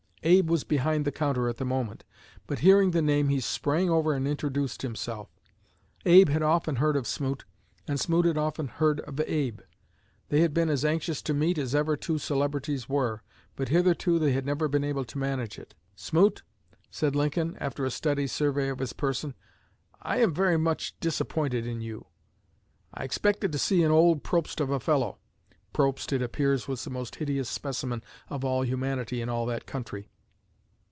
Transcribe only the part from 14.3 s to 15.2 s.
had never been able to